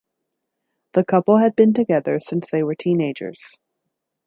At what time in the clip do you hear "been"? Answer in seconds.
1.55-1.73